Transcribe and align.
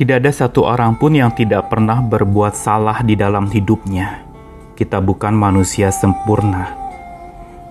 Tidak 0.00 0.16
ada 0.16 0.32
satu 0.32 0.64
orang 0.64 0.96
pun 0.96 1.12
yang 1.12 1.28
tidak 1.36 1.68
pernah 1.68 2.00
berbuat 2.00 2.56
salah 2.56 3.04
di 3.04 3.20
dalam 3.20 3.52
hidupnya. 3.52 4.24
Kita 4.72 4.96
bukan 4.96 5.36
manusia 5.36 5.92
sempurna. 5.92 6.72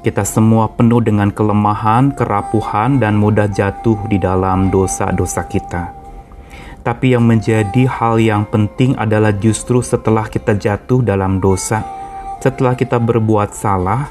Kita 0.05 0.21
semua 0.21 0.69
penuh 0.69 1.01
dengan 1.01 1.33
kelemahan, 1.33 2.13
kerapuhan, 2.13 3.01
dan 3.01 3.17
mudah 3.17 3.49
jatuh 3.49 3.97
di 4.05 4.21
dalam 4.21 4.69
dosa-dosa 4.69 5.41
kita. 5.49 5.89
Tapi 6.85 7.17
yang 7.17 7.25
menjadi 7.25 7.89
hal 7.89 8.21
yang 8.21 8.45
penting 8.45 8.93
adalah 8.93 9.33
justru 9.33 9.81
setelah 9.81 10.29
kita 10.29 10.53
jatuh 10.53 11.01
dalam 11.01 11.41
dosa, 11.41 11.81
setelah 12.45 12.77
kita 12.77 13.01
berbuat 13.01 13.57
salah, 13.57 14.05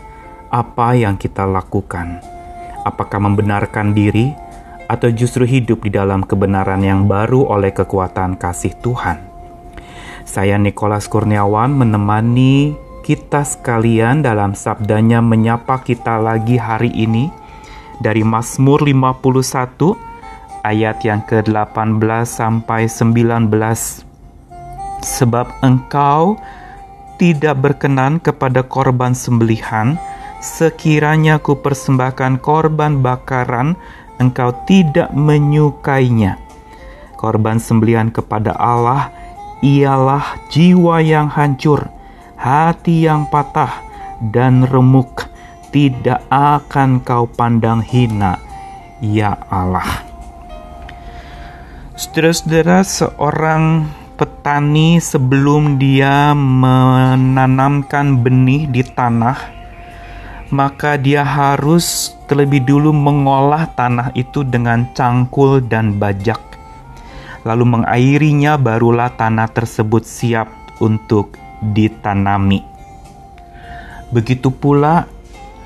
apa 0.50 0.98
yang 0.98 1.14
kita 1.14 1.46
lakukan? 1.46 2.18
Apakah 2.82 3.22
membenarkan 3.22 3.94
diri? 3.94 4.47
Atau 4.88 5.12
justru 5.12 5.44
hidup 5.44 5.84
di 5.84 5.92
dalam 5.92 6.24
kebenaran 6.24 6.80
yang 6.80 7.04
baru 7.04 7.44
oleh 7.44 7.70
kekuatan 7.76 8.40
kasih 8.40 8.72
Tuhan. 8.80 9.20
Saya 10.24 10.56
Nikolas 10.56 11.06
Kurniawan 11.06 11.76
menemani 11.76 12.72
kita 13.04 13.44
sekalian 13.44 14.24
dalam 14.24 14.52
sabdanya 14.52 15.20
menyapa 15.24 15.80
kita 15.84 16.20
lagi 16.20 16.60
hari 16.60 16.92
ini 16.92 17.32
dari 18.00 18.24
Mazmur 18.24 18.84
51 18.84 20.64
ayat 20.64 21.00
yang 21.04 21.24
ke-18 21.24 22.28
sampai 22.28 22.84
19. 22.88 23.48
Sebab 24.98 25.46
engkau 25.64 26.36
tidak 27.16 27.56
berkenan 27.58 28.20
kepada 28.20 28.60
korban 28.62 29.16
sembelihan, 29.16 29.96
sekiranya 30.44 31.40
ku 31.40 31.58
persembahkan 31.58 32.38
korban 32.44 33.00
bakaran 33.02 33.74
engkau 34.18 34.54
tidak 34.66 35.10
menyukainya. 35.14 36.38
Korban 37.18 37.58
sembelian 37.58 38.14
kepada 38.14 38.54
Allah 38.54 39.10
ialah 39.58 40.38
jiwa 40.54 41.02
yang 41.02 41.26
hancur, 41.26 41.90
hati 42.38 43.06
yang 43.10 43.26
patah, 43.26 43.82
dan 44.22 44.62
remuk. 44.66 45.26
Tidak 45.68 46.32
akan 46.32 47.04
kau 47.04 47.28
pandang 47.28 47.84
hina, 47.84 48.40
ya 49.04 49.36
Allah. 49.52 50.00
Saudara-saudara, 51.92 52.80
seorang 52.86 53.84
petani 54.16 54.96
sebelum 54.96 55.76
dia 55.76 56.32
menanamkan 56.32 58.22
benih 58.24 58.64
di 58.70 58.80
tanah, 58.80 59.57
maka 60.48 60.96
dia 60.96 61.20
harus 61.24 62.16
terlebih 62.24 62.64
dulu 62.64 62.92
mengolah 62.92 63.68
tanah 63.76 64.12
itu 64.16 64.44
dengan 64.44 64.88
cangkul 64.96 65.64
dan 65.64 65.96
bajak. 66.00 66.40
Lalu 67.44 67.80
mengairinya 67.80 68.60
barulah 68.60 69.12
tanah 69.16 69.48
tersebut 69.52 70.04
siap 70.04 70.48
untuk 70.80 71.36
ditanami. 71.60 72.64
Begitu 74.08 74.48
pula 74.48 75.04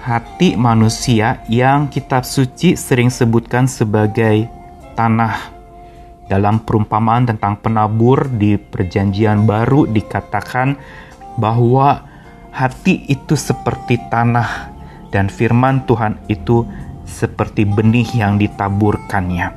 hati 0.03 0.59
manusia 0.59 1.47
yang 1.47 1.87
kitab 1.87 2.27
suci 2.27 2.75
sering 2.75 3.11
sebutkan 3.11 3.71
sebagai 3.71 4.51
tanah. 4.99 5.63
Dalam 6.27 6.65
perumpamaan 6.65 7.29
tentang 7.29 7.61
penabur 7.61 8.25
di 8.25 8.57
Perjanjian 8.57 9.45
Baru 9.45 9.85
dikatakan 9.85 10.75
bahwa 11.37 12.09
hati 12.53 13.05
itu 13.09 13.37
seperti 13.37 14.01
tanah 14.09 14.72
dan 15.13 15.29
firman 15.29 15.85
Tuhan 15.85 16.17
itu 16.27 16.65
seperti 17.05 17.69
benih 17.69 18.09
yang 18.17 18.41
ditaburkannya. 18.41 19.53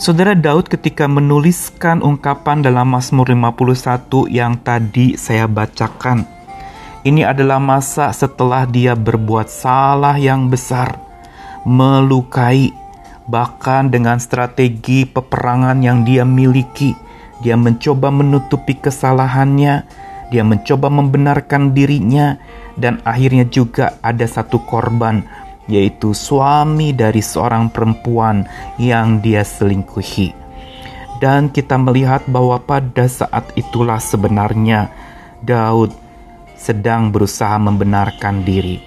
Saudara 0.00 0.32
Daud 0.32 0.66
ketika 0.72 1.06
menuliskan 1.06 2.00
ungkapan 2.00 2.64
dalam 2.64 2.90
Mazmur 2.90 3.28
51 3.28 4.30
yang 4.32 4.58
tadi 4.58 5.14
saya 5.20 5.46
bacakan, 5.46 6.24
ini 7.02 7.26
adalah 7.26 7.58
masa 7.58 8.14
setelah 8.14 8.66
dia 8.66 8.94
berbuat 8.94 9.50
salah 9.50 10.18
yang 10.18 10.46
besar, 10.50 10.98
melukai, 11.66 12.70
bahkan 13.26 13.90
dengan 13.90 14.18
strategi 14.18 15.06
peperangan 15.06 15.78
yang 15.82 16.02
dia 16.02 16.26
miliki, 16.26 16.94
dia 17.42 17.54
mencoba 17.58 18.10
menutupi 18.10 18.78
kesalahannya, 18.78 19.86
dia 20.30 20.42
mencoba 20.42 20.88
membenarkan 20.88 21.74
dirinya, 21.74 22.38
dan 22.76 23.00
akhirnya 23.04 23.44
juga 23.48 23.98
ada 24.00 24.24
satu 24.24 24.62
korban, 24.64 25.24
yaitu 25.68 26.16
suami 26.16 26.92
dari 26.92 27.20
seorang 27.20 27.70
perempuan 27.70 28.46
yang 28.80 29.20
dia 29.20 29.44
selingkuhi. 29.44 30.34
Dan 31.22 31.54
kita 31.54 31.78
melihat 31.78 32.26
bahwa 32.26 32.58
pada 32.58 33.06
saat 33.06 33.46
itulah 33.54 34.02
sebenarnya 34.02 34.90
Daud 35.38 35.94
sedang 36.58 37.14
berusaha 37.14 37.54
membenarkan 37.62 38.42
diri. 38.42 38.82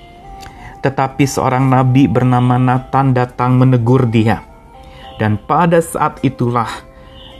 Tetapi 0.83 1.23
seorang 1.23 1.71
nabi 1.71 2.11
bernama 2.11 2.59
Nathan 2.59 3.15
datang 3.15 3.55
menegur 3.55 4.05
dia. 4.11 4.43
Dan 5.15 5.39
pada 5.39 5.79
saat 5.79 6.19
itulah 6.27 6.67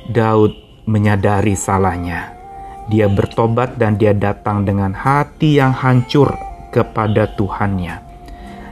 Daud 0.08 0.56
menyadari 0.88 1.60
salahnya 1.60 2.35
dia 2.86 3.10
bertobat 3.10 3.82
dan 3.82 3.98
dia 3.98 4.14
datang 4.14 4.62
dengan 4.62 4.94
hati 4.94 5.58
yang 5.58 5.74
hancur 5.74 6.38
kepada 6.70 7.26
Tuhannya. 7.34 8.06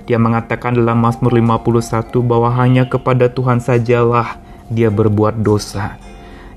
Dia 0.03 0.19
mengatakan 0.19 0.75
dalam 0.75 0.99
Mazmur 0.99 1.33
51 1.33 2.11
bahwa 2.21 2.51
hanya 2.59 2.83
kepada 2.85 3.31
Tuhan 3.31 3.63
sajalah 3.63 4.37
dia 4.67 4.91
berbuat 4.91 5.39
dosa. 5.39 5.95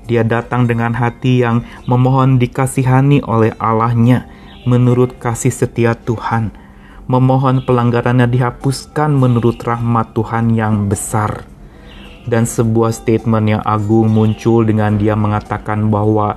Dia 0.07 0.23
datang 0.23 0.67
dengan 0.67 0.95
hati 0.95 1.43
yang 1.43 1.63
memohon 1.87 2.39
dikasihani 2.39 3.23
oleh 3.23 3.55
Allahnya 3.59 4.27
menurut 4.67 5.15
kasih 5.19 5.51
setia 5.51 5.95
Tuhan. 5.95 6.51
Memohon 7.07 7.63
pelanggarannya 7.63 8.27
dihapuskan 8.27 9.15
menurut 9.15 9.63
rahmat 9.63 10.11
Tuhan 10.11 10.51
yang 10.51 10.91
besar. 10.91 11.47
Dan 12.27 12.43
sebuah 12.43 12.91
statement 12.91 13.47
yang 13.47 13.63
agung 13.63 14.11
muncul 14.11 14.67
dengan 14.67 14.99
dia 14.99 15.15
mengatakan 15.15 15.87
bahwa 15.87 16.35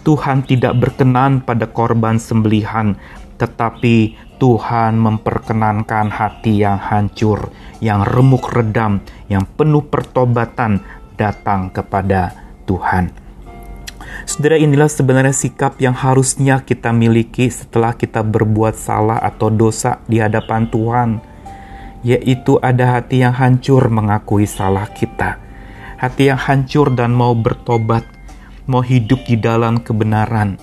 Tuhan 0.00 0.48
tidak 0.48 0.80
berkenan 0.80 1.44
pada 1.44 1.68
korban 1.68 2.16
sembelihan, 2.16 2.96
tetapi 3.36 4.16
Tuhan 4.40 4.96
memperkenankan 4.96 6.08
hati 6.08 6.64
yang 6.64 6.80
hancur, 6.80 7.52
yang 7.84 8.04
remuk 8.08 8.48
redam, 8.48 9.04
yang 9.28 9.44
penuh 9.44 9.84
pertobatan 9.84 10.80
datang 11.20 11.68
kepada 11.68 12.32
Tuhan. 12.64 13.12
Saudara 14.24 14.56
inilah 14.56 14.88
sebenarnya 14.88 15.36
sikap 15.36 15.76
yang 15.76 15.92
harusnya 15.92 16.64
kita 16.64 16.90
miliki 16.90 17.52
setelah 17.52 17.92
kita 17.92 18.24
berbuat 18.24 18.74
salah 18.74 19.20
atau 19.20 19.52
dosa 19.52 20.00
di 20.08 20.16
hadapan 20.16 20.66
Tuhan, 20.72 21.10
yaitu 22.00 22.56
ada 22.64 22.96
hati 22.96 23.20
yang 23.20 23.36
hancur 23.36 23.92
mengakui 23.92 24.48
salah 24.48 24.88
kita, 24.88 25.36
hati 26.00 26.32
yang 26.32 26.40
hancur 26.40 26.92
dan 26.96 27.12
mau 27.12 27.36
bertobat, 27.36 28.08
mau 28.68 28.84
hidup 28.84 29.24
di 29.24 29.38
dalam 29.38 29.80
kebenaran, 29.80 30.60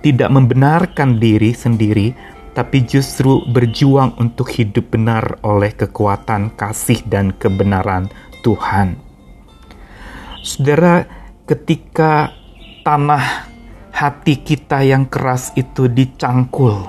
tidak 0.00 0.30
membenarkan 0.30 1.18
diri 1.18 1.50
sendiri, 1.52 2.14
tapi 2.56 2.88
justru 2.88 3.44
berjuang 3.52 4.16
untuk 4.16 4.48
hidup 4.48 4.88
benar 4.94 5.36
oleh 5.44 5.76
kekuatan 5.76 6.56
kasih 6.56 7.04
dan 7.04 7.36
kebenaran 7.36 8.08
Tuhan. 8.40 8.96
Saudara, 10.40 11.04
ketika 11.44 12.32
tanah 12.80 13.50
hati 13.92 14.40
kita 14.40 14.80
yang 14.86 15.04
keras 15.04 15.52
itu 15.58 15.90
dicangkul, 15.90 16.86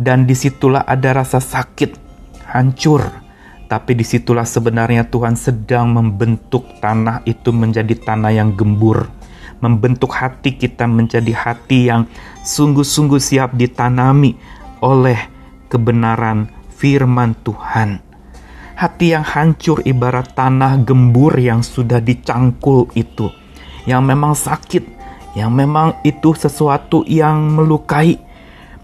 dan 0.00 0.24
di 0.24 0.32
situlah 0.32 0.82
ada 0.88 1.22
rasa 1.22 1.38
sakit, 1.44 1.92
hancur, 2.48 3.04
tapi 3.70 3.94
di 3.94 4.02
situlah 4.02 4.48
sebenarnya 4.48 5.06
Tuhan 5.06 5.38
sedang 5.38 5.94
membentuk 5.94 6.66
tanah 6.82 7.22
itu 7.28 7.54
menjadi 7.54 7.94
tanah 7.94 8.34
yang 8.34 8.56
gembur 8.58 9.19
membentuk 9.60 10.12
hati 10.16 10.56
kita 10.56 10.88
menjadi 10.88 11.32
hati 11.36 11.92
yang 11.92 12.08
sungguh-sungguh 12.44 13.20
siap 13.20 13.54
ditanami 13.54 14.36
oleh 14.80 15.20
kebenaran 15.68 16.48
firman 16.74 17.36
Tuhan. 17.44 18.00
Hati 18.74 19.12
yang 19.12 19.24
hancur 19.24 19.84
ibarat 19.84 20.32
tanah 20.32 20.80
gembur 20.80 21.36
yang 21.36 21.60
sudah 21.60 22.00
dicangkul 22.00 22.88
itu, 22.96 23.28
yang 23.84 24.00
memang 24.00 24.32
sakit, 24.32 24.82
yang 25.36 25.52
memang 25.52 26.00
itu 26.00 26.32
sesuatu 26.32 27.04
yang 27.04 27.52
melukai, 27.52 28.16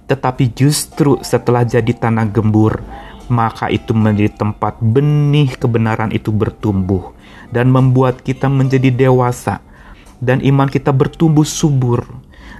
tetapi 0.05 0.53
justru 0.53 1.17
setelah 1.25 1.65
jadi 1.65 1.97
tanah 1.97 2.29
gembur, 2.29 2.85
maka 3.33 3.73
itu 3.73 3.91
menjadi 3.97 4.37
tempat 4.37 4.79
benih 4.79 5.57
kebenaran 5.57 6.13
itu 6.15 6.31
bertumbuh 6.31 7.17
dan 7.51 7.73
membuat 7.73 8.23
kita 8.23 8.47
menjadi 8.47 8.93
dewasa 8.93 9.65
dan 10.21 10.41
iman 10.45 10.69
kita 10.69 10.93
bertumbuh 10.93 11.45
subur 11.45 12.05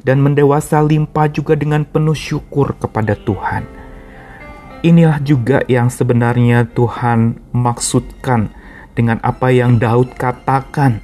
dan 0.07 0.23
mendewasa 0.23 0.79
limpah 0.83 1.27
juga 1.31 1.59
dengan 1.59 1.83
penuh 1.83 2.15
syukur 2.15 2.77
kepada 2.79 3.19
Tuhan. 3.19 3.67
Inilah 4.87 5.19
juga 5.25 5.67
yang 5.67 5.91
sebenarnya 5.91 6.69
Tuhan 6.71 7.41
maksudkan 7.51 8.55
dengan 8.95 9.19
apa 9.27 9.51
yang 9.51 9.83
Daud 9.83 10.15
katakan. 10.15 11.03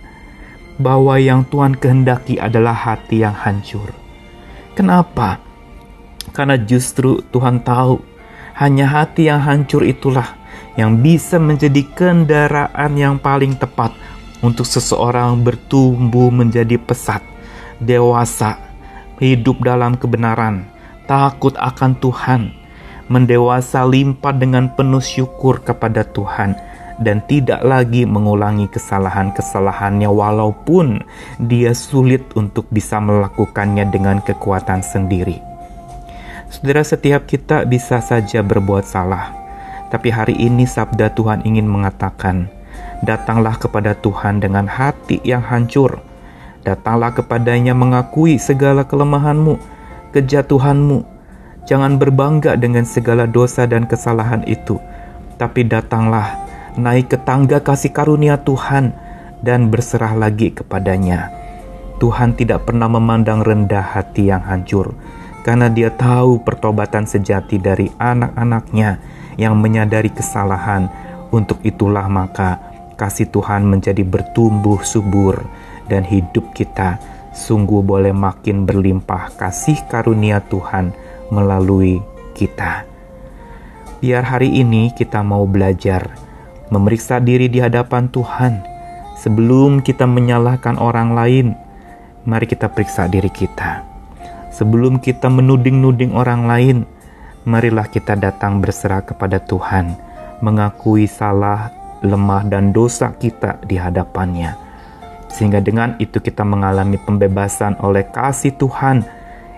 bahwa 0.83 1.21
yang 1.21 1.47
Tuhan 1.47 1.79
kehendaki 1.79 2.41
adalah 2.41 2.75
hati 2.75 3.23
yang 3.23 3.37
hancur. 3.37 3.93
Kenapa? 4.75 5.39
Karena 6.33 6.57
justru 6.59 7.21
Tuhan 7.29 7.61
tahu 7.61 8.01
hanya 8.57 8.89
hati 8.89 9.29
yang 9.29 9.45
hancur 9.45 9.85
itulah 9.85 10.35
yang 10.75 11.05
bisa 11.05 11.37
menjadi 11.37 11.85
kendaraan 11.93 12.97
yang 12.97 13.21
paling 13.21 13.53
tepat 13.57 13.93
untuk 14.43 14.67
seseorang 14.67 15.41
bertumbuh 15.41 16.29
menjadi 16.29 16.77
pesat, 16.77 17.23
dewasa, 17.79 18.59
hidup 19.23 19.63
dalam 19.63 19.95
kebenaran, 19.95 20.67
takut 21.07 21.55
akan 21.55 21.95
Tuhan, 22.03 22.43
mendewasa 23.07 23.87
limpah 23.87 24.35
dengan 24.35 24.69
penuh 24.75 25.03
syukur 25.03 25.63
kepada 25.63 26.03
Tuhan, 26.03 26.59
dan 26.99 27.23
tidak 27.25 27.63
lagi 27.63 28.05
mengulangi 28.05 28.67
kesalahan-kesalahannya, 28.69 30.11
walaupun 30.11 31.01
dia 31.39 31.73
sulit 31.73 32.27
untuk 32.35 32.67
bisa 32.69 32.99
melakukannya 32.99 33.89
dengan 33.89 34.19
kekuatan 34.21 34.83
sendiri. 34.83 35.39
Saudara, 36.53 36.85
setiap 36.85 37.25
kita 37.25 37.65
bisa 37.65 38.05
saja 38.05 38.45
berbuat 38.45 38.85
salah 38.85 39.43
tapi 39.93 40.09
hari 40.09 40.33
ini 40.41 40.65
sabda 40.65 41.13
Tuhan 41.13 41.45
ingin 41.45 41.69
mengatakan, 41.69 42.49
datanglah 43.03 43.59
kepada 43.59 43.99
Tuhan 43.99 44.39
dengan 44.39 44.71
hati 44.71 45.19
yang 45.27 45.43
hancur. 45.43 46.01
Datanglah 46.63 47.11
kepadanya 47.11 47.75
mengakui 47.75 48.39
segala 48.39 48.87
kelemahanmu, 48.87 49.59
kejatuhanmu. 50.15 51.03
Jangan 51.67 51.99
berbangga 51.99 52.55
dengan 52.55 52.87
segala 52.87 53.27
dosa 53.27 53.67
dan 53.67 53.87
kesalahan 53.87 54.47
itu, 54.47 54.79
tapi 55.39 55.67
datanglah 55.67 56.39
naik 56.79 57.15
ke 57.15 57.19
tangga 57.23 57.59
kasih 57.59 57.91
karunia 57.91 58.39
Tuhan 58.39 58.95
dan 59.43 59.71
berserah 59.71 60.15
lagi 60.15 60.55
kepadanya. 60.55 61.31
Tuhan 61.99 62.35
tidak 62.35 62.67
pernah 62.67 62.91
memandang 62.91 63.47
rendah 63.47 63.95
hati 63.95 64.31
yang 64.31 64.43
hancur, 64.43 64.95
karena 65.47 65.71
Dia 65.71 65.91
tahu 65.95 66.43
pertobatan 66.43 67.07
sejati 67.07 67.63
dari 67.63 67.91
anak-anaknya 67.99 68.99
yang 69.39 69.59
menyadari 69.59 70.11
kesalahan. 70.11 70.91
Untuk 71.31 71.63
itulah 71.63 72.11
maka 72.11 72.72
kasih 73.03 73.27
Tuhan 73.35 73.67
menjadi 73.67 74.07
bertumbuh 74.07 74.79
subur 74.87 75.43
dan 75.91 76.07
hidup 76.07 76.55
kita 76.55 77.03
sungguh 77.35 77.83
boleh 77.83 78.15
makin 78.15 78.63
berlimpah 78.63 79.35
kasih 79.35 79.75
karunia 79.91 80.39
Tuhan 80.47 80.95
melalui 81.35 81.99
kita. 82.39 82.87
Biar 83.99 84.23
hari 84.23 84.55
ini 84.55 84.95
kita 84.95 85.27
mau 85.27 85.43
belajar 85.51 86.15
memeriksa 86.71 87.19
diri 87.19 87.51
di 87.51 87.59
hadapan 87.59 88.07
Tuhan 88.07 88.63
sebelum 89.19 89.83
kita 89.83 90.07
menyalahkan 90.07 90.79
orang 90.79 91.19
lain. 91.19 91.47
Mari 92.23 92.47
kita 92.47 92.71
periksa 92.71 93.11
diri 93.11 93.35
kita. 93.35 93.83
Sebelum 94.55 95.03
kita 95.03 95.27
menuding-nuding 95.27 96.15
orang 96.15 96.47
lain, 96.47 96.87
marilah 97.43 97.91
kita 97.91 98.15
datang 98.15 98.63
berserah 98.63 99.03
kepada 99.03 99.43
Tuhan, 99.43 99.99
mengakui 100.39 101.11
salah, 101.11 101.82
lemah, 102.03 102.47
dan 102.47 102.75
dosa 102.75 103.15
kita 103.15 103.63
di 103.65 103.79
hadapannya. 103.79 104.59
Sehingga 105.33 105.65
dengan 105.65 105.97
itu 105.97 106.21
kita 106.21 106.45
mengalami 106.45 107.01
pembebasan 107.01 107.81
oleh 107.81 108.05
kasih 108.13 108.53
Tuhan 108.59 109.07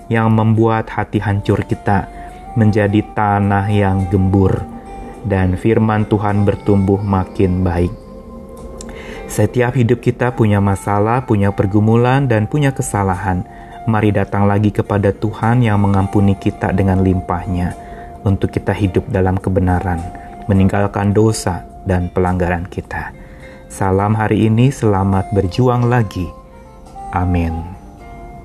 yang 0.06 0.30
membuat 0.30 0.86
hati 0.92 1.18
hancur 1.18 1.64
kita 1.66 2.06
menjadi 2.54 3.02
tanah 3.16 3.66
yang 3.72 4.06
gembur 4.12 4.62
dan 5.26 5.58
firman 5.58 6.06
Tuhan 6.06 6.46
bertumbuh 6.46 7.00
makin 7.02 7.64
baik. 7.66 7.90
Setiap 9.26 9.74
hidup 9.74 9.98
kita 10.04 10.30
punya 10.36 10.62
masalah, 10.62 11.24
punya 11.26 11.50
pergumulan, 11.50 12.28
dan 12.30 12.46
punya 12.46 12.70
kesalahan 12.70 13.42
mari 13.84 14.12
datang 14.14 14.48
lagi 14.48 14.70
kepada 14.72 15.12
Tuhan 15.12 15.60
yang 15.64 15.80
mengampuni 15.80 16.36
kita 16.38 16.72
dengan 16.72 17.04
limpahnya 17.04 17.76
untuk 18.22 18.52
kita 18.52 18.72
hidup 18.72 19.08
dalam 19.12 19.36
kebenaran, 19.36 20.00
meninggalkan 20.46 21.12
dosa 21.12 21.73
dan 21.84 22.12
pelanggaran 22.12 22.68
kita. 22.68 23.12
Salam 23.68 24.14
hari 24.14 24.48
ini, 24.48 24.70
selamat 24.70 25.32
berjuang 25.34 25.88
lagi. 25.88 26.28
Amin. 27.14 27.73